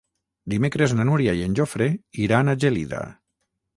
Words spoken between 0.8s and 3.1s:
na Núria i en Jofre iran a Gelida.